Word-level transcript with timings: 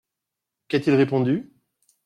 Qu’a-t-il 0.67 0.95
répondu? 0.95 1.51